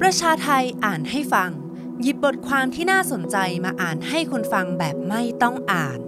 [0.00, 1.50] ประชาไทยอ่านให้ฟัง
[2.02, 5.98] หยิบบทความที่น่าสนใจมาอ่านให้คนฟังแบบไม่ต้องอ่าน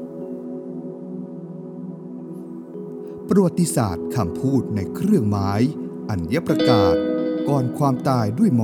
[3.29, 5.61] ประวัติศาสตร์คำพูดในเครื่องหมาย
[6.11, 6.94] อัญญประกาศ
[7.48, 8.61] ก่อนความตายด้วยม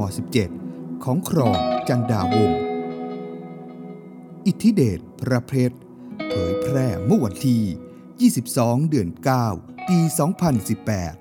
[0.52, 2.52] .17 ของครองจันดาวง
[4.47, 5.77] อิทธิเดชพระเพชร
[6.29, 9.09] เผยแพร่เมื่อวันที่ 22 เดือน
[9.48, 9.98] 9 ปี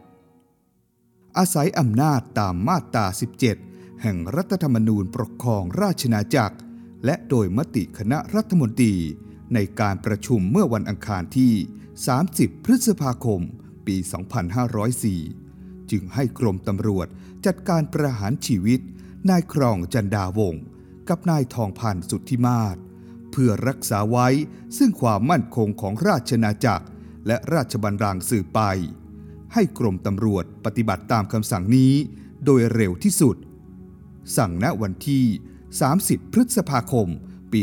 [0.07, 3.05] 2018 อาศัยอำนาจตามมาตรา
[3.43, 6.57] 17 แห่งรัฐธรรมนูญปกครองราชนาจักร
[7.05, 8.93] และโดยมติคณะรัฐมนตรี
[9.53, 11.53] ในการประชุมเมื่อวันอังคารที่
[12.09, 13.41] 30 พฤษภาคม
[13.87, 13.95] ปี
[14.73, 17.07] 2504 จึงให้กรมตำรวจ
[17.45, 18.79] จัดการประหารชีวิต
[19.29, 20.63] นายครองจันดาวงศ์
[21.09, 22.77] กับนายทองพันธ์สุทธิมาศ
[23.31, 24.27] เพื่อรักษาไว้
[24.77, 26.85] ซึ่งความมั่นคงของราชนาจักร
[27.27, 28.61] และราชบัลลังก์สืบไป
[29.53, 31.93] ให้กรมตำรวจปฏิบัติตามคำสั่งนี้
[32.45, 33.35] โดยเร็วที่สุด
[34.37, 35.25] สั่งณวันที่
[35.79, 37.07] 30 พฤษภาคม
[37.51, 37.61] ปี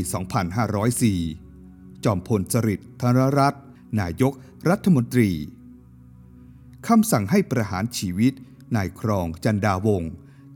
[0.80, 3.62] 2504 จอมพลจริตธนรัตน์
[4.00, 4.32] นายก
[4.68, 5.30] รัฐมนตรี
[6.88, 8.32] คำสั่งให้ประหารชีวิต
[8.76, 10.02] นายครองจันดาวง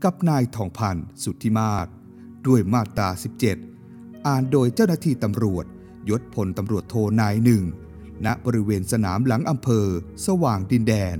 [0.03, 1.87] กับนายทองพันธ์สุทธิมาศ
[2.47, 3.09] ด้วยมาตรา
[3.67, 5.65] 17 อ่านโดยเจ้าหน้าที่ตำรวจ
[6.09, 7.63] ยศพลตำรวจโทนายหนึ่ง
[8.25, 9.87] ณบริเวณสนามหลังอำเภอ
[10.25, 11.17] สว่างดินแดน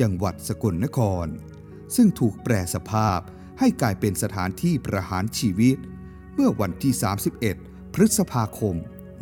[0.00, 1.26] จังหวัดสกลนคร
[1.94, 3.20] ซึ่งถูกแปรสภาพ
[3.58, 5.76] ให้กลายเป็นสถานที่ประหารชีวิต
[6.34, 6.92] เมื่อวันที่
[7.42, 8.76] 31 พฤษภาคม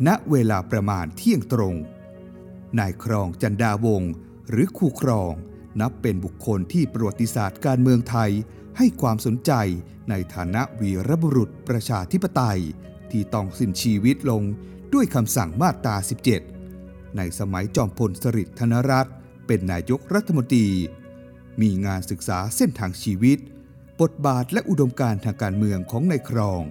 [0.07, 1.75] ณ เวลาประมาณเที่ยงตรง
[2.79, 4.11] นายครองจันดาวงศ์
[4.49, 5.33] หรือครูครอง
[5.81, 8.31] นับเป็นบุคคลที่ประวัติศาสตร์การเมืองไทย
[8.77, 9.51] ให้ความสนใจ
[10.09, 12.59] ในฐานะวีรบุรุษประชาธิปไตย
[13.11, 14.43] ที่ต้องสิ้นชีวิตลง
[14.93, 15.95] ด้วยคำสั่งมาตรา
[16.55, 19.15] 17 ในสมัยจอมพลสฤษดิ์ธนรัตน์
[19.47, 20.67] เป็นนายกรัฐมนตรี
[21.61, 23.37] มีงานศึกษาเส้นทางชีวิต
[24.01, 26.63] บทบาทและอุดมการทางการเมืองของนายครอง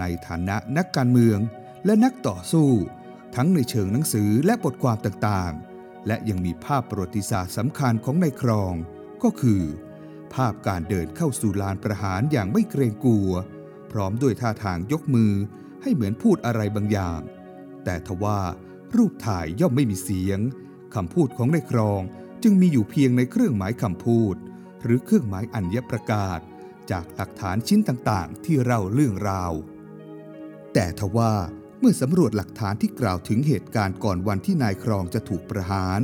[0.00, 1.38] ในฐานะนักการเมือง
[1.84, 2.70] และนักต่อสู้
[3.34, 8.74] ทั้งในเชิงหนังสือและบทความต่างๆ และยังมีภาพประวัติศาสตร์สำคัญของนายครอง
[9.22, 9.62] ก็คือ
[10.34, 13.30] ภาพการเดินเข้าสู่ลานประหารอย่างไม่เกรงกลัว
[13.92, 15.32] พร้อมด้วยท่าทางยกมือ
[15.82, 17.20] ให้เหมือนพูดอะไรบางอย่าง
[17.84, 18.40] แต่ทว่า
[18.96, 20.40] รูปถ่ายย่อมไม่มีเสียง
[20.94, 22.00] คำพูดของนายครอง
[22.42, 24.34] จึงมีอยู่เพียงในเครื่องหมายคำพูด
[24.82, 26.40] หรือเครื่องหมายอัญญประกาศ
[26.90, 29.52] จากหลักฐานชิ้นต่างๆ ที่เล่าเรื่องราว
[30.74, 31.34] แต่ทว่า
[31.78, 36.00] เมื่อสำรวจหลักฐานที่กล่าวถึงเหตุการณ์ก่อนวันที่นายครองจะถูกประหาร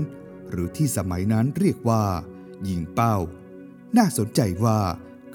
[0.51, 2.05] หรือที่สมัยนั้นเรียกว่า
[2.69, 3.17] ยิงเป้า
[3.97, 4.81] น่าสนใจว่า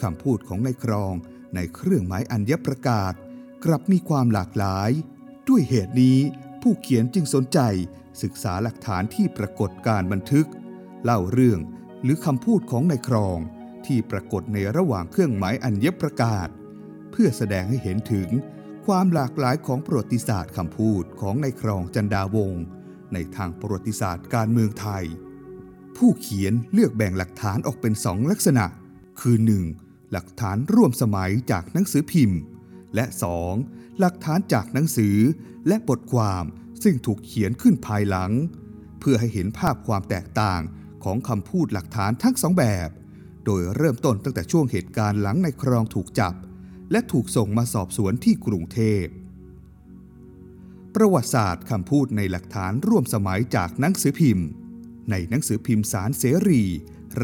[0.01, 1.13] คำพูดของนายครอง
[1.55, 3.13] ในเครื่องหมายอัญญประกาศ
[3.65, 4.89] กลับมีความหลากหลาย
[5.49, 6.19] ด้วยเหตุนี้
[6.61, 7.59] ผู้เขียนจึงสนใจ
[8.23, 10.47] ศึกษาหลักฐานที่ปรากฏการบันทึก
[11.03, 11.59] เล่าเรื่อง
[12.03, 13.39] หรือคำพูดของนายครอง
[13.88, 16.47] ที่ปรากฏในระหว่างเครื่องหมายอัญญประกาศ
[17.11, 18.29] เพื่อแสดงให้เห็นถึง
[18.85, 22.63] ความหลากหลายของประวัติศาสตร์คำพูดของนายครองจันดาวงศ์
[23.13, 25.05] ในทางประวัติศาสตร์การเมืองไทย
[25.97, 28.66] ผู้เขียนเลือกแบ่งหลักฐานออกเป็นสองลักษณะ
[29.22, 29.38] คือ
[29.75, 30.11] 1.
[30.11, 32.39] หลักฐานร่วมสมัยจากหนังสือพิมพ์
[32.95, 33.05] และ
[33.51, 33.99] 2.
[33.99, 35.17] หลักฐานจากหนังสือ
[35.67, 36.43] และบทความ
[36.83, 38.31] ซึ่งถูกเขียนขึ้นภายหลัง
[38.99, 40.61] เพื่อให้เห็นภาพความแตกต่าง
[41.03, 42.89] ของคำพูดหลักฐานทั้งสองแบบ
[43.45, 46.33] โดยเริ่มต้นตั้งแต่ช่วงเหตุการณ์หลังในครองถูกจับ
[46.91, 49.05] และถูกส่งมาสอบสวนที่กรุงเทพ
[50.95, 54.47] ประวัติศาสตร์คำพูดในหลักฐานร่วมสมัยจากหนังสือพิมพ์
[55.11, 56.63] ในหนังสือพิมพ์สารเสรี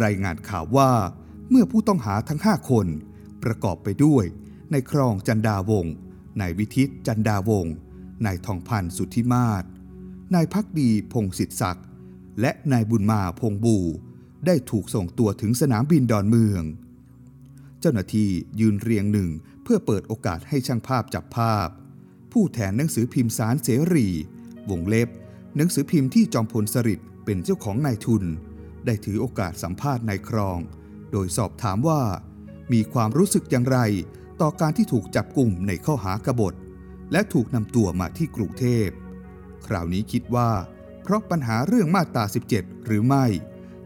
[0.04, 0.92] รายงานข่าวว่า
[1.50, 2.88] เมื่อผู้ต้องหาทั้ง 5 คน
[3.44, 4.26] ประกอบไปด้วย
[4.72, 5.94] ในครองจันดาวงศ์
[6.42, 7.74] นายวิทิตจันดาวงศ์
[8.26, 9.64] นายทองพันธ์สุทธิมาศ
[10.36, 11.86] นายพักดีพงศิษฐ์ศักดิ์
[12.42, 13.78] และนายบุญมาพงบู
[14.46, 16.64] ได้ถูกส่งตัวถึงสนามบินดอนเมือง
[17.80, 18.30] เจ้าหน้าที่
[18.60, 19.30] ยืนเรียงหนึ่ง
[19.64, 21.68] เพื่อเปิดโอกาสให้ช่างภาพจับภาพ
[22.32, 24.08] ผู้แทนหนังสือพิมพ์สารเสรี
[24.70, 25.10] วงเล็บ
[25.56, 28.24] หนังสือพิมพ์ที่จอมพลสฤษดิ์เป็นเจ้าของนายทุน
[28.86, 30.60] ได้ถือโอกาสสัมภาษณ์นายครอง
[31.12, 32.02] โดยสอบถามว่า
[32.74, 33.80] มีความรู้สึกอย่างไร
[34.42, 36.54] ต่อการที่ถูกจับกลุ่มในข้อหากบฏ
[37.12, 38.88] และถูกนำตัวมาที่กรุงเทพ
[39.68, 40.52] คราวนี้คิดว่า
[41.04, 42.24] เพราะปัญหาเรื่องมาตรา
[42.56, 43.26] 17 หรือไม่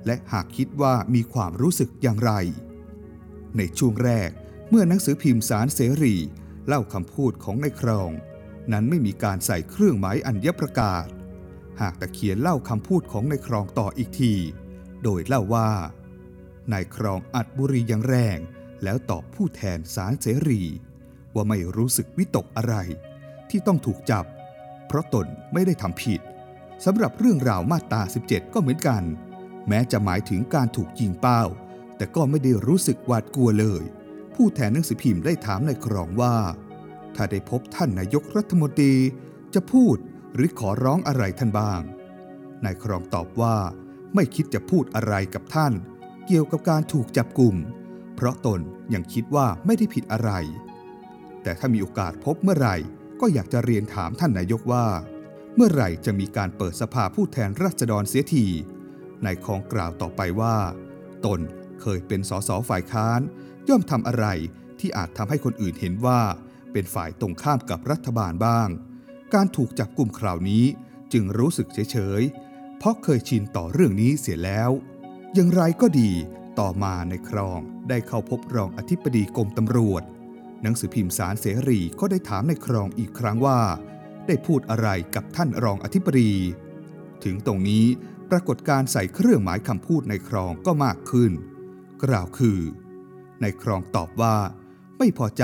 [0.06, 2.32] และหากคิดว่ามีความรู้สึกอย่างไร
[3.58, 4.30] ในช่วงแรก
[4.70, 6.16] เมื่อหนังสือพิมพ์สารเสรี
[6.68, 8.12] เล่าคำพูดของนายครอง
[8.72, 11.06] นั้นไม่มีการใส่เครื่องหมายอัญญประกาศ
[11.82, 14.34] หากแต่เขียนเล่าคำพูดของนายครองต่ออีกที
[15.04, 15.70] โดยเล่าว่า
[16.74, 18.40] นายครองอัดบุรีอย่างแรง
[18.84, 20.62] แล้วตอบผู้แทนสารเสรี
[21.34, 22.76] ว่าไม่รู้สึกวิตกอะไร
[23.50, 24.26] ที่ต้องถูกจับ
[24.88, 26.22] เพราะตนไม่ได้ทำผิด
[26.86, 29.04] สำหรับเรื่องราวมาตรา17 ก็เหมือนกัน
[29.68, 31.44] แม้จะหมายถึงการถูกยิงเป้า
[31.98, 33.84] แต่ก็ไม่ได้รู้สึกหวาดกลัวเลย
[34.36, 36.36] ผู้แทนหนังสือพิมพ์ได้ถามนายครองว่า
[37.16, 38.96] ถ้าได้พบท่านนายกรัฐมนตรี
[39.54, 39.98] จะพูด
[40.34, 41.82] หรือขอร้องอะไรท่านบ้าง
[42.66, 43.58] นายครองตอบว่า
[44.16, 45.74] ไม่คิดจะพูดอะไรกับท่าน
[46.28, 47.56] เกี่ยวกับการถูกจับกลุ่ม
[48.16, 48.60] เพราะตน
[48.94, 50.32] ยังคิดว่าไม่ได้ผิดอะไร
[51.44, 52.76] แต่ถ้ามีโอกาสพบเมื่อไหร่
[53.22, 54.86] ก็อยากจะเรียนถามท่านนายกว่า
[55.56, 58.46] เมื่อไหร่จะมีการเปิดสภาผู้แทนราษฎรเสียที
[59.26, 60.56] นายคองกล่าวต่อไปว่า
[61.26, 61.40] ตน
[61.82, 63.22] เคยเป็นสสฝ่ายค้าน
[63.70, 64.26] ย่อมทำอะไร
[64.80, 66.22] ที่อาจทำให้คนอื่นเห็นว่า
[66.72, 68.70] เป็นฝ่ายตรงข้ามกับรัฐบาลบ้าง
[69.34, 70.66] การถูกจับกลุ่มคราวนี้
[71.14, 74.70] จึงรู้สึกเฉยๆ เพราะเคยชินต่อเรื่องนี้เสียแล้ว
[75.34, 76.12] อย่างไรก็ดี
[76.60, 77.60] ต่อมาในครอง
[77.90, 80.04] ได้เข้าพบรองอธิบดีกรมตำรวจ
[80.62, 83.60] หนังสือพิมพ์สารเสรีก็ได้ถามในครองอีกครั้งว่า
[84.28, 86.32] ได้พูดอะไรกับท่านรองอธิบดี
[87.24, 87.86] ถึงตรงนี้
[88.36, 91.32] ปรากฏการใส่เครื่องหมายคำพูดในครองก็มากขึ้น
[92.04, 92.60] กล่าวคือ
[93.42, 94.38] ในครองตอบว่า
[94.98, 95.44] ไม่พอใจ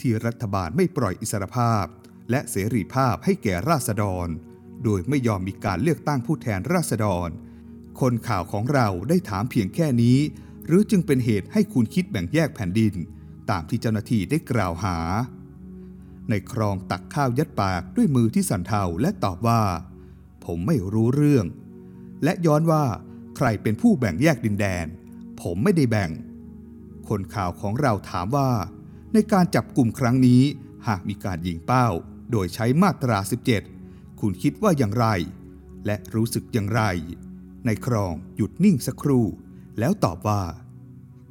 [0.00, 1.84] ที่รัฐบาลไม่ปล่อยอิสรภาพ
[2.30, 4.28] และเสรีภาพให้แก่ราษฎร
[4.84, 7.28] โดยไม่ยอมมีการเลือกตั้งผู้แทนราษฎร
[8.00, 10.18] คนข่าวของเราได้ถามเพียงแค่นี้
[10.66, 12.94] หรือจึงเป็นเหตุให้คุณคิดแบ่งแยกแผ่นดิน
[13.50, 14.98] ตามที่เจ้าหน้าที่ได้กล่าวหา
[16.30, 19.62] ในครองตักข้าวยัดปากด้วยมือที่สั่นเทาและตอบว่า
[20.44, 21.46] ผมไม่รู้เรื่อง
[22.24, 22.84] และย้อนว่า
[23.36, 24.86] ใครเป็นผู้แบ่งแยกดินแดน
[25.40, 26.10] ผมไม่ได้แบ่ง
[27.08, 28.50] คนข่าวของเราถามว่า
[29.12, 30.42] ในการจับกลุ่มครั้งนี้
[30.86, 31.88] หากมีการยิงเป้า
[32.30, 33.18] โดยใช้มาตรา
[33.70, 35.06] 17 คุณคิดว่าอย่างไร
[35.86, 36.82] และรู้สึกอย่างไร
[37.66, 39.26] ในครองหยุดนิ่งสักครู่
[39.78, 40.42] แล้วตอบว่า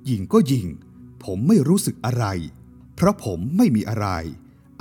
[0.10, 0.68] ยิงก็ยิง
[1.24, 2.26] ผมไม่รู้สึกอะไร
[2.96, 4.08] เพราะผมไม่มีอะไร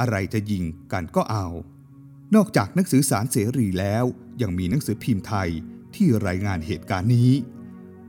[0.01, 1.47] อะไรจะยิงกันก็เอา
[2.35, 4.05] นอกจากหนังสือสารเสรีแล้ว
[4.43, 5.51] ยังมีหนังสือพิมพ์ไทย
[5.97, 7.31] ที่รายงานเหตุการณ์นี้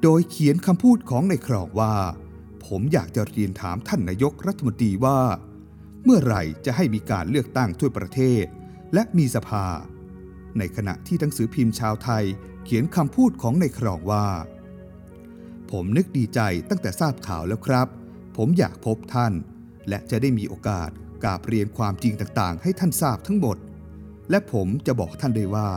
[0.02, 1.96] โดยเขียนคำพูดของในครองว่า
[2.66, 5.20] ผมอยากจะเรียนถามท่านนายกรัฐมนตรีว่า
[6.04, 8.44] เมื่อไหร่จะให้มีการเลือกตั้งทั่วประเทศ
[8.94, 9.68] และมีสภา
[10.58, 12.24] ในขณะที่หนังสือพิมพ์ชาวไทย
[12.66, 14.28] เขียนคำพูดของในครองว่า
[15.72, 16.40] ผมนึกดีใจ
[16.70, 17.88] ตั้งแต่ทราบข่าวแล้วครับ
[18.38, 19.34] ผมอยากพบท่าน
[19.90, 20.90] และจะได้มีโอกาส
[21.24, 23.58] กราบเรียนความจริงต่างๆ ให้ท่านทราบทั้งหมด
[24.30, 25.70] และผมจะบอกท่านได้ว่า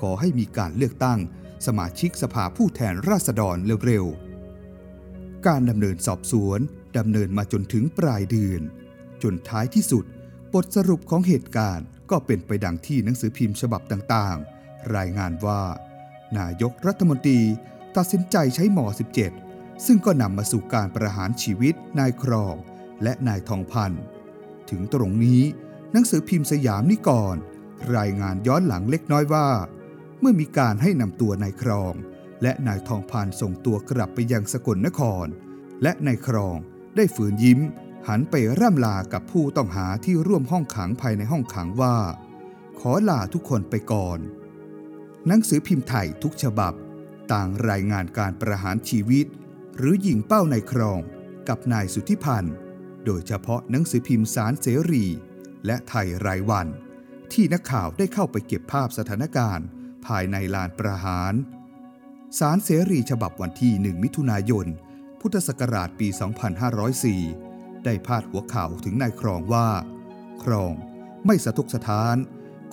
[0.00, 1.18] ขอให้มีการเลือกตั้ง
[1.66, 6.60] สมาชิกสภาผู้แทนราษฎรเร็วๆ การดำเนินสอบสวน
[6.98, 8.62] ดำเนินมาจนถึงปลายเดือน
[9.22, 10.04] จนท้ายที่สุด
[10.54, 15.62] บทสรุปของเหตุการณ์ก็เป็นไปดังที่หนังสือพิมพ์ฉบับต่างๆ รายงานว่า
[16.38, 17.40] นายกรัฐมนตรี
[17.96, 18.86] ตัดสินใจใช้หมอ
[19.36, 22.54] 17 ซึ่งก็นำมาสู่การประหารชีวิตนายครอง
[23.02, 24.02] และนายทองพันธ์
[24.70, 25.42] ถึงตรงนี้
[25.92, 27.36] หนังสือพิมพ์สยามนิกร
[27.96, 29.48] รายงานย้อนหลังเล็กน้อยว่า
[30.20, 31.94] เมื่อมีการให้นำตัวนายครอง
[32.42, 35.26] และนายทองพันส่งตัวกลับไปยังสกลนคร
[35.82, 36.56] และนายครอง
[36.96, 37.60] ได้ฝืนยิ้ม
[38.08, 41.96] หันไปร่ำลากับผู้ต้องหาที่ร่วมห้องขังภายในห้องขังว่า
[42.80, 44.18] ขอลาทุกคนไปก่อน
[45.26, 46.74] หนังสือพิมพ์ไทยทุกฉบับ
[47.32, 49.26] ต่างรายงานการประหารชีวิต
[49.76, 51.00] หรือยิงเป้านายครอง
[51.48, 52.54] กับนายสุทธิพันธ์
[53.04, 55.06] โดยเฉพาะหนังสือพิมพ์สารเสรี
[55.66, 56.66] และไทยรายวัน
[57.32, 59.66] ที่นักข่าวได้เข้าไปเก็บภาพสถานการณ์
[60.06, 61.34] ภายในลานประหาร
[62.38, 64.66] สารเสรีฉบับวันที่ 1 มิถุนายน
[65.20, 66.08] พุทธศักราชปี
[67.30, 69.68] 2504 ได้พาดหัวข่าวถึงนายครองว่า
[70.42, 70.72] ครอง
[71.26, 72.16] ไม่สะทกสะท้าน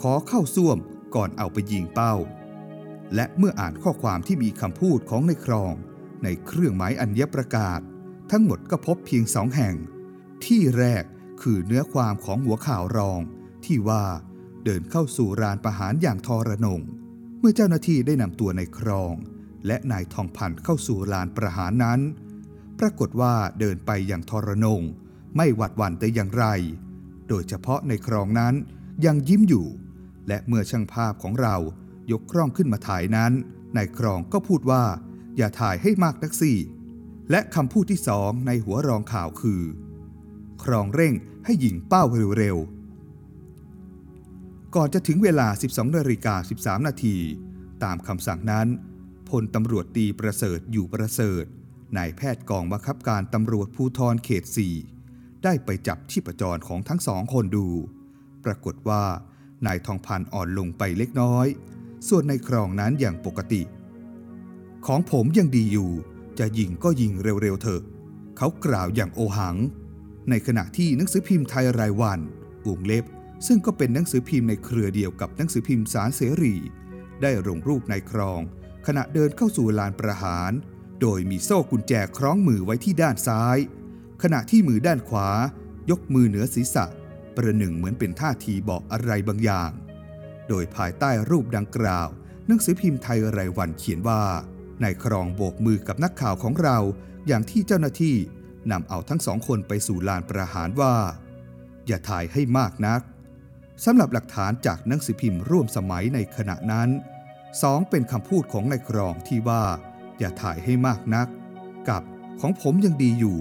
[0.02, 0.78] ขอเข้าซ่วม
[1.16, 2.16] ก่อนเอาไปยิงเป้า
[3.16, 5.74] และเมื่ออ่านข้อความที่มีคำพูดของนายครอง
[6.24, 7.80] ในเครื่องหมายอัญญประกาศ
[8.32, 9.76] ทั้งหมดก็พบเพียงสองแห่ง
[10.46, 11.04] ที่แรก
[11.42, 13.22] คือเนื้อความของหัวข่าวรอง
[13.66, 14.06] ที่ว่า
[14.64, 16.82] เดินเข้าสู่รานประหารอย่างทรนง
[17.40, 19.14] เมื่อเจ้าหน้าที่ได้นำตัวในครอง
[19.68, 22.00] และนายทองพันธ์เข้าสู่ลานประหารนั้น
[22.80, 24.82] ปรากฏว่าเดินไปอย่างทรนง
[25.36, 26.46] ไม่หวัดหวั่นแต่อย่างไร
[27.28, 28.54] โดยเฉพาะในครองนั้น
[29.06, 29.68] ยังยิ้มอยู่
[30.28, 31.56] และเมื่อช่างภาพของเรา
[32.12, 33.32] ยกกล้องขึ้นมาถ่ายนั้น
[33.76, 34.84] นายครองก็พูดว่า
[35.38, 36.54] อย่าถ่ายให้มากนักสิ
[37.32, 39.62] และคำพูดที่สองในหัวรองข่าวคือ
[40.64, 41.14] ครองเร่ง
[41.46, 42.04] ให้ยิงเป้า
[42.38, 42.77] เร็วๆ
[44.80, 47.18] ก่อนจะถึงเวลา 12นาฬิกา13 นาที
[47.84, 48.68] ตามคำสั่งนั้น
[49.30, 51.44] พลตำรวจตีประเสริฐอยู่ประเสริฐ
[51.98, 54.44] นายแพทย์กองบังคับการตำรวจภูธรเขต
[54.94, 57.68] 4 ได้ไปจับชีพจรของทั้งสองคนดู
[58.46, 59.04] ปรากฏว่า
[59.66, 61.48] นายทองพันธ์อ่อนลงไปเล็กน้อย
[62.08, 63.62] ส่วนในครองนั้นอย่างปกติ
[64.86, 65.92] ของผมยังดีอยู่
[66.40, 67.82] จะยิงก็ยิงเร็วๆเถอะ
[68.38, 69.56] เขากล่าวอย่างโอหัง
[70.30, 72.20] ในขณะที่หนังสือพิมพ์ไทยรายวัน
[72.70, 73.06] วงเล็บ
[73.46, 76.56] ซึ่งก็เป็นหนังสือพิมพ์ในเครือเดียวกับหนังสือพิมพ์สารเสรี
[77.22, 78.42] ได้ลงรูปนายครอง
[78.88, 80.52] ขณะเดินเข้าสู่ลานประหาร
[81.02, 83.58] โดยมีโซ่กุญแจคล้องมือไว้ที่ด้านซ้าย
[84.24, 85.30] ขณะที่มือด้านขวา
[85.90, 86.86] ยกมือเหนือศีรษะ
[87.36, 89.72] ประหนึ่งเหมือนเป็นท่าทีบอกอะไรบางอย่าง
[90.50, 92.08] โดยภายใต้รูปดังกล่าว
[92.48, 94.24] หนังสือพิมพ์ไทยรายวันเขียนว่า
[94.84, 96.78] นายครองโบกมือกับนักข่าวของเรา
[97.28, 98.16] อย่างที่เจ้าหน้าที่
[98.72, 100.96] นำเอาทั้งสองคนไปสู่ลานประหารว่า
[101.88, 103.02] อย่าถ่ายให้มากนัก
[103.86, 106.90] สำหรับหลักฐานจากหนังสือพิมพ์ร่วมสมัยในขณะนั้น
[107.62, 109.64] สองเป็นคำพูดของนายครองที่ว่า
[110.20, 111.28] อย่าถ่ายให้มากนัก
[111.90, 112.04] กับ
[112.42, 113.38] ของผมยังดีอยู่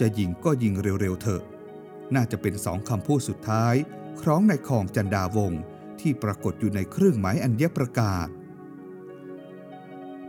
[0.00, 1.42] จะยิงก็ยิงเร็วๆเถอะ
[2.14, 3.74] น่าจะเป็นสองคำพูดสุดท้าย
[4.20, 5.52] คล้องในคองจันดาวง
[6.00, 8.28] ที่ปรากฏอยู่ในเครื่องหมายอัญญประกาศ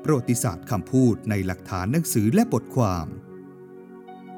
[0.04, 3.08] ประวัติศาสตร์คำพูดในหลักฐานหนังสือและบทความ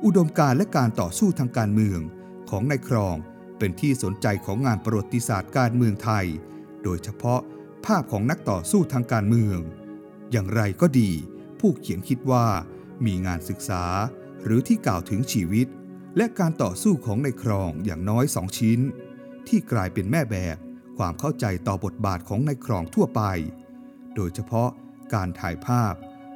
[0.05, 2.01] อุดมการและการต่อสู้ทางการเมือง
[2.49, 3.15] ของนายครอง
[3.61, 6.25] เป็นที่สนใจของงานประวัติศาสตร์การเมืองไทย
[6.83, 7.41] โดยเฉพาะ
[7.85, 9.59] ภาพของนักต่อสู้ทางการเมือง
[10.31, 11.11] อย่างไรก็ดี
[11.59, 12.45] ผู้เขียนคิดว่า
[13.05, 13.83] มีงานศึกษา
[14.43, 15.67] หรือที่กล่าวถึงชีวิต
[16.17, 18.79] และการต่อสู้ของในครองอย่างน้อยสองชิ้น
[19.47, 20.57] ที่กลายเป็นแม่แบบ
[20.97, 23.21] ความเข้าใจต่อบทบาทของในครองทั่วไป
[24.15, 24.69] โดยเฉพาะ
[25.13, 25.93] การถ่ายภาพ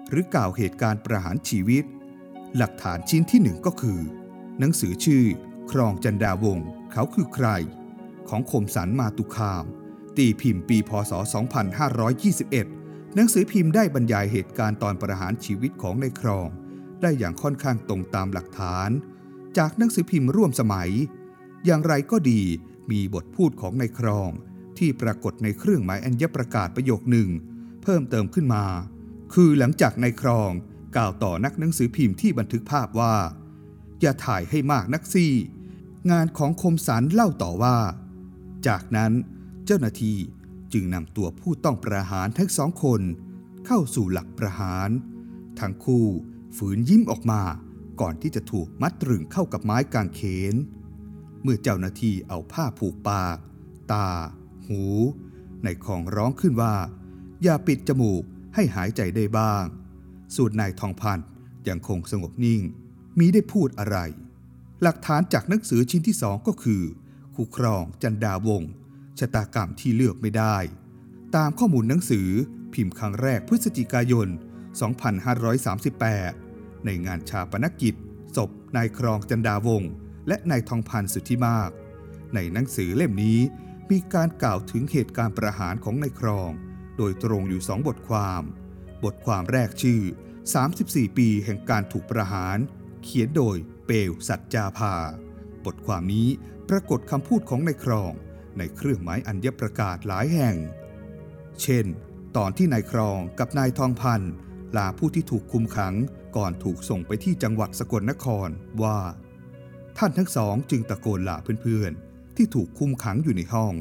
[0.10, 1.84] หรือกล่าวเหตุการณ์ประหารชีวิต
[2.58, 4.00] หลักฐานชิ้นที่หนึ่งก็คือ
[4.60, 5.26] หนังสือชื่อ
[5.72, 6.68] ครองจันดาวงศ์
[6.98, 7.48] เขาคือใคร
[8.30, 9.66] ของคมสันมาตุคาม
[10.18, 11.12] ตีพิมพ์ปีพศ
[11.94, 16.48] 2521 หนังสือพิมพ์ได้บรรยายเหตุการณ์ตอนประหารชีวิตของในครอง
[17.02, 18.90] ได้อย่างค่อนข้างตรงตามหลักฐาน
[19.58, 20.90] จากหนังสือพิมพ์ร่วมสมัย
[21.66, 22.42] อย่างไรก็ดี
[22.92, 24.30] มีบทพูดของในครอง
[24.78, 27.30] ที่ปรากฏในเครื่องหมายอัญญประกาศประโยคหนึ่ง
[27.84, 28.66] เพิ่มเติมขึ้นมา
[29.34, 30.52] คือหลังจากในครอง
[30.96, 33.16] กล่าวต่อนักหนังสือพิมพ์ที่บันทึกภาพว่า
[34.02, 35.34] อย่าถ่ายให้มากนักซี่
[36.12, 37.78] งานของคมสันเล่าต่อว่า
[38.68, 39.12] จากนั้น
[39.66, 40.18] เจ้าหน้าที่
[40.74, 43.02] จึงนำตัวผู้ต้องประหารทั้งสองคน
[43.66, 44.90] เข้าสู่หลักประหาร
[45.60, 46.06] ทั้งคู่
[46.58, 47.42] ฝืนยิ้มออกมา
[48.02, 50.22] ก่อนที่จะถูกมัดตรึงเข้ากับไม้กางเข
[50.54, 50.56] น
[51.44, 53.38] เมื่อเจ้าหน้าที่เอาผ้าผูกปาก
[53.92, 54.08] ตา
[54.68, 54.84] หู
[55.64, 56.76] ในของร้องขึ้นว่า
[57.44, 58.24] อย่าปิดจมูก
[58.56, 59.64] ให้หายใจได้บ้าง
[60.36, 61.20] สูตรนายทองพัน
[61.68, 62.62] ยังคงสงบนิ่ง
[63.20, 63.98] มีได้พูดอะไร
[64.84, 66.84] หลักฐานจากหนังสือชิ้นที่สองก็คือ
[67.36, 68.64] คู่ครองจันดาวง
[69.20, 70.58] ชะตากรรมที่เลือกไม่ได้
[71.36, 72.28] ตามข้อมูลหนังสือ
[72.74, 74.28] พิมพ์ครั้งแรกพฤศจิกายน
[75.98, 77.96] 2538 ในงานชาปนกิจ
[78.36, 79.84] ศพนายครองจันดาวง
[80.28, 81.72] และนายทองพันธ์สุทธิมาก
[82.34, 83.40] ในหนังสือเล่มนี้
[83.92, 86.52] มีการกล่าวถึงเหตุการณ์ประหารของนายครอง
[86.98, 88.44] โดยตรงอยู่สองบทความ
[89.04, 90.02] บทความแรกชื่อ
[90.60, 92.58] 34 ปีแห่งการถูกประหาร
[93.04, 94.96] เขียนโดย เปลวสัจจาภา
[95.66, 96.28] บทความนี้
[96.70, 98.14] ปรากฏคำพูดของนายครอง
[98.58, 100.56] ในเครื่องหมายอัญญประกาศหลายแห่ง
[101.62, 101.86] เช่น
[102.38, 104.34] ตอนที่นายครองกับนายทองพันธ์
[104.78, 105.94] ลาผู้ที่ถูกคุมขัง
[106.38, 108.50] ก่อนถูกส่งไปที่จังหวัดสกลนคร
[108.84, 109.00] ว่า
[109.98, 113.74] ท่านทั้งสองจึงตะโกนลาเพื่อนๆ ที่ถูกคุมขังอยู่ในห้อง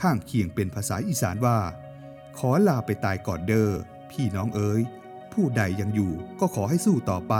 [0.00, 1.58] ข้างเคียงเป็นภาษาอีสานว่า
[2.38, 3.70] ขอลาไปตายก่อนเดอ้อ
[4.10, 4.80] พี่น้องเอ๋ย
[5.32, 7.34] ผู้ใดยังอยู่ก็ขอให้สู้ต่อไป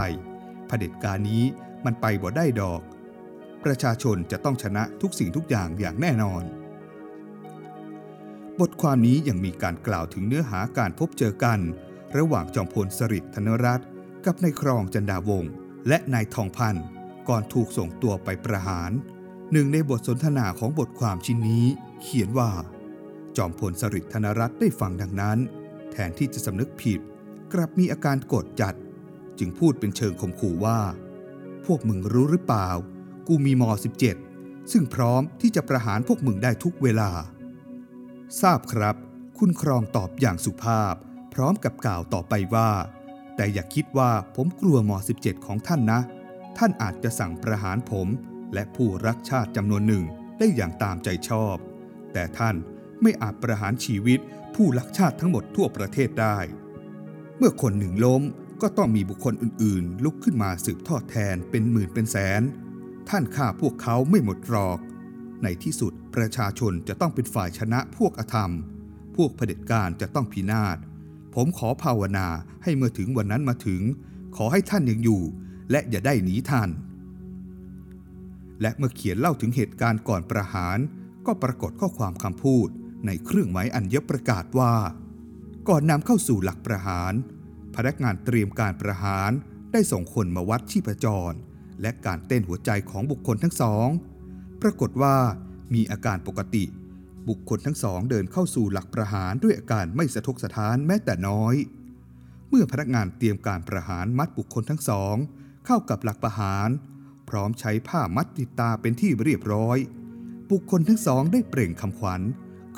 [0.66, 1.44] เผด็จการนี้
[1.84, 2.80] มันไปบ่ได้ดอก
[3.64, 6.42] ประชาชนจะต้องชนะทุกสิ่งทุกอย่างอย่างแน่นอน
[8.60, 11.60] บทความนี้ยังมีการกล่าวถึงเนื้อหาการพบเจอกัน
[12.16, 13.86] ระหว่างจอมพลสฤษดิ์ธนรัตน์
[14.24, 15.52] กับนายครองจันดาวงศ์
[15.88, 16.84] และนายทองพันธ์
[17.28, 18.90] ก่อนถูกส่งตัวไปประหาร
[19.52, 21.66] หนึ่งในบทสนทนาของบทความชิ้นนี้
[22.02, 22.50] เขียนว่า
[23.36, 25.38] จอมพลสฤษดิ์ธนรัตน์ได้ฟังดังนั้น
[25.92, 27.00] แทนที่จะสำนึกผิด
[27.52, 28.74] กลับมีอาการโกรธจัด
[29.38, 30.80] จึงพูดเป็นเชิงข่มขู่ว่า
[31.72, 32.68] วกมึงรู้หรือเปล่า
[33.26, 33.62] กูมีม
[34.16, 37.10] .17 ซึ่งพร้อมที่จะประหารพวกมึงได้ทุกเวลา
[38.40, 38.96] ทราบครับ
[39.38, 40.94] คุณครองตอบอย่างสุภาพ
[41.34, 42.70] พร้อมกับกล่าวต่อไปว่า
[43.36, 46.00] แต่อย่าคิดว่าผมกลัวม .17 ของท่านนะ
[46.58, 48.08] ท่านอาจจะสั่งประหารผม
[48.54, 50.04] และผู้รักชาติจำนวนหนึ่ง
[50.38, 51.56] ได้อย่างตามใจชอบ
[52.12, 52.56] แต่ท่าน
[53.02, 54.20] ไม่อาจประหารชีวิต
[54.54, 56.38] ผู้รักชาติทั้งหมดทั่วประเทศได้
[57.36, 58.22] เมื่อคนหนึ่งล้ม
[58.62, 62.42] ก็ต้องมีบุคคลอื่นๆ ลุกขึ้นมาสืบทอดแทนเป็นหมื่นเป็นแสน
[63.08, 64.78] ท่านฆ่าพวกเขาไม่หมดหรอก
[65.42, 68.52] ในที่สุดประชาชนจะต้องเป็นฝ่ายชนะพวกอธรรม
[69.16, 70.78] พวกเผด็จการจะต้องพินาศ
[71.34, 72.28] ผมขอภาวนา
[72.62, 73.82] ให้เมื่อถึงวันนั้นมาถึง
[74.36, 75.22] ขอให้ท่านยังอยู่
[75.70, 76.68] และอย่าได้หนีท่าน
[78.60, 80.78] และเมื่อเขียนเล่าถึงเหตุการณ์ก่อนประหาร
[81.26, 82.68] ก็ปรากฏข้อความคำพูด
[83.06, 84.74] ในเครื่องหมายอัญญประกาศว่า
[85.68, 87.12] ก่อนนำเข้าสู่หลักประหาร
[87.76, 89.30] พนักงานเตรียมการประหาร
[89.72, 91.36] ได้ส่งคนมาวัดชีพจร
[91.80, 93.88] และการเต้นหัวใจของบุคคลทั้งสอง
[94.62, 95.16] ปรากฏว่า
[95.74, 96.64] มีอาการปกติ
[97.28, 101.54] บุคคลทั้งสองเดินเข้าสู่หลักประหารด้วยอาการไม่สะทกสะท้านแม้แต่น้อย
[102.48, 105.16] เมื่อพนักงานเตรียมการประหารมัดบุคคลทั้งสอง
[105.66, 106.68] เข้ากับหลักประหาร
[107.28, 109.78] พร้อมใช้ผ้ามัดติดตาเป็นที่เรียบร้อย
[110.50, 112.22] บุคคลทั้งสองได้เปล่งคำขวัญ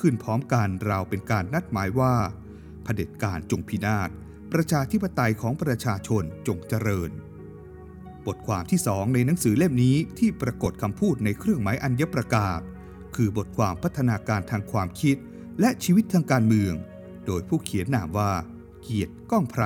[0.01, 2.15] ขึ้นพร้อมกันราวเป็นการนัดหมายว่า
[2.83, 4.11] เผด็จการจงพินาศ
[4.53, 7.11] ประชาธิปไตยของประชาชนจงเจริญ
[8.27, 12.61] บทความที่สองในหนังสือเล่มนี้ที่ปรากฏคำพูดในเครื่องหมายอัญญประกาศ
[13.17, 15.17] คือบทความพัฒนาการทางความคิด
[15.61, 16.75] และชีวิตทางการเมือง
[17.27, 18.33] โดยผู้เขียนนามว่า
[18.83, 19.65] เกียรติก้องไพร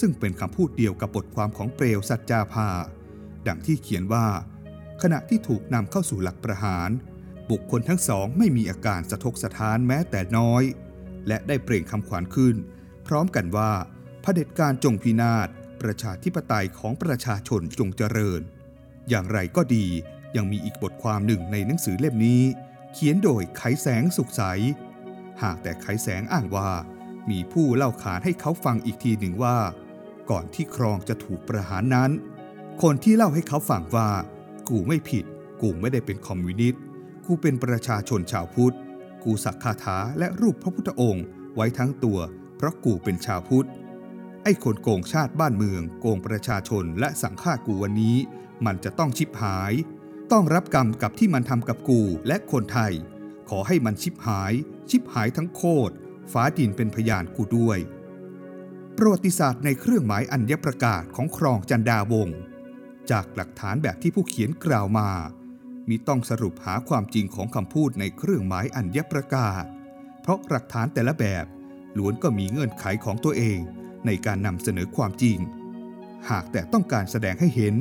[0.00, 2.68] ซึ่งเป็นคำพูดเดียวกับบทความของเปลวสัจจาภา
[3.46, 4.26] ดังที่เขียนว่า
[5.02, 6.90] ขณะที่ถูกนำเข้าสู่หลักประหาร
[7.50, 10.62] บุคคลทั้งสองไม่มีอาการสะทกสะท้านแม้แต่น้อย
[11.28, 12.54] และได้เปล่งคำขวัญขึ้น
[13.06, 13.72] พร้อมกันว่า
[14.26, 15.48] เผด็จการจงพินาศ
[15.82, 18.40] ประชาธิปไตยของประชาชนจงเจริญ
[19.08, 19.86] อย่างไรก็ดี
[20.36, 22.42] ยังมีอีกบทความหนึ่งในหนังสือเล่มนี้
[22.92, 24.42] เขียนโดยไขแสงสุขใส
[25.42, 26.70] หากแต่ไขแสงอ้างว่า
[27.30, 29.58] มีผู้เล่าขานให้เขาฟังอีกทีหนึ่งว่า
[30.30, 32.10] ก่อนที่ครองจะถูกประหารนั้น
[32.82, 34.10] คนที่เล่าให้เขาฟังว่า
[34.68, 35.24] กูไม่ผิด
[35.62, 36.80] กูไม่ได้เป็นคอมมิวนิสต์
[37.26, 38.76] กูเป็นประชาชนชาวพุทธ
[39.24, 42.18] กูสักคาถาและรูปพระพุทธองค์ไว้ทั้งตัว
[42.56, 43.68] เพราะกูเป็นชาวพุทธ
[44.48, 48.16] ไอ้คนโกงชาติบ้านเมือง โกงประชาชนและสังฆากูวันนี้
[48.66, 49.72] มันจะต้องชิบหาย
[50.32, 52.92] ต้องรับกรรมกับที่มันทำกับกูและคนไทย
[53.48, 54.52] ขอให้มันชิบหาย
[54.90, 55.92] ชิบหายทั้งโคตร
[56.32, 57.78] ฟ้าดินเป็นพยานกูด้วย
[58.96, 62.28] ประวัติศาสตร์ในเครื่องหมายอัญญประกาศของครองจันดาวง
[63.10, 65.10] จากหลักฐานแบบที่ผู้เขียนกล่าวมา
[65.88, 69.64] มีต้องสรุปหาความจริงของคำพูดในเครื่องหมายอัญญประกาศ
[70.22, 71.44] เพราะหลักฐานแต่ละแบบ
[71.98, 73.60] ล้วนก็มีเงื่อนไขของตัวเอง
[74.06, 75.38] ในการนำเสนอความจริง
[76.30, 77.74] หากแต่ต้องการแสดงให้เห็น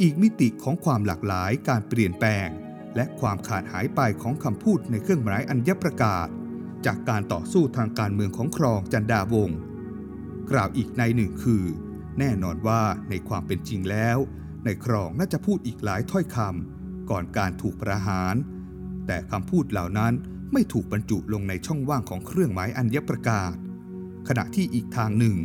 [0.00, 2.48] อีกมิติของความหลากหลายการเปลี่ยนแปลง
[2.96, 6.26] และความขาดหายไปของคำพูดในเครื่องหมายอัญญประกาศ
[6.86, 9.58] จากการต่อสู้ทางการเมืองของครองจันดาวงศ์
[10.50, 11.64] กล่าวอีกในหนึ่งคือ
[12.18, 14.18] แน่นอนว่าในความเป็นจริงแล้ว
[14.64, 18.34] ในครองน่าจะพูดอีกหลายถ้อยคำก่อนการถูกประหาร
[19.06, 20.12] แต่คำพูดเหล่านั้น
[20.52, 23.54] ไม่ถูกบรรจุลงในช่องว่างของเครื่องหมายอัญญประกาศ
[24.28, 25.36] ขณะที่อีกทางหนึ่ง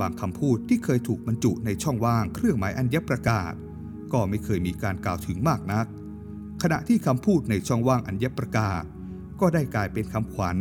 [0.00, 3.52] บางคำพูดที่เคยถูกบรรจุในช่องว่างเครื่องหมายอัญญประกาศ
[4.12, 5.86] ก็ไม่เคยมีการกล่าวถึงมากนัก
[6.62, 8.82] ขณะที่คำพูดในช่องว่างอัญญประกาศ
[9.40, 10.56] ก็ได้กลายเป็นคำขวัญ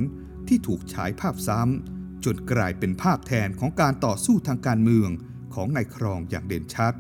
[0.48, 5.10] ที่ถูกฉายภาพซ้ำจนกลายเป็นภาพแทนของการต่อสู้ทางการเมือง
[5.54, 6.94] ของนายครองอย่างเด่นชัด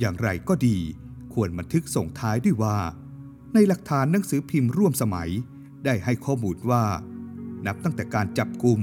[0.00, 0.78] อย่างไรก็ดี
[1.32, 2.78] ควรบันทึกส่งท้ายด้วยว่า
[3.54, 5.30] ในหลักฐานหนังสือพิมพ์ร่วมสมัย
[5.84, 6.84] ได้ให้ข้อมูลว่า
[7.66, 8.80] นับตั้งแต่การจับกลุ่ม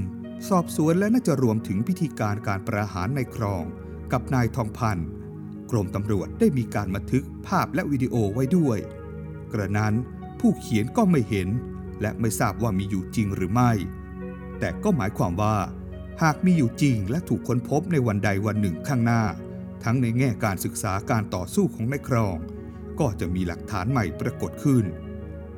[0.48, 3.64] สอบสวนและน่าจะรวมถึงพิธีการการประหารในครอง
[4.12, 5.08] กับนายทองพันธ์
[5.70, 8.78] กรมตำรวจได้มีการบันทึกภาพและวิดีโอไว้ด้วย
[9.52, 9.94] กระนั้น
[10.40, 11.48] ผู้เขียนก็ไม่เห็น
[12.00, 13.72] และไม่ทราบว่ามีอยู่จริงหรือไม่
[14.58, 15.56] แต่ก็หมายความว่า
[16.22, 19.22] หากมีอยู่จริงและถูกค้นพบในวันใดวันหนึ่งข้างหน้า
[19.84, 22.36] ทั้งในแง่การศึกษาการต่อสู้ของนายครอง
[23.00, 24.84] ก็จะมีหลักฐานใหม่ปรากฏขึ้น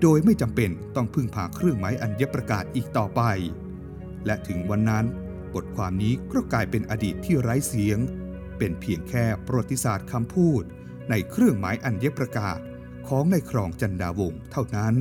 [0.03, 3.23] โดยไม่จำเป็นต้องพึ่งพาเครื่องหมายอัญญประกาศอีกต่อไป
[4.27, 5.05] และถึงวันนั้น
[5.55, 7.99] บทความนี้ก็กลายเป็นอดีตที่ไร้เสียง
[8.59, 10.63] เป็นเพียงแค่ประวัติศาสตร์คำพูด
[11.11, 12.59] ในเครื่องหมายอัญญประกาศ
[13.09, 14.95] ของในครองจันดาวงเท่านั้น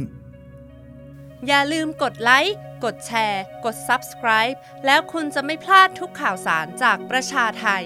[1.48, 7.86] อย่าลืมกดไลค์ กดแชร์ กด Subscribe แล้วคุณจะไม่พลาดทุกข่าวสารจากประชาไทย